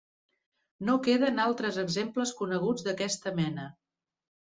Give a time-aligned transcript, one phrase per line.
[0.87, 3.73] No queden altres exemples coneguts d'aquesta mena.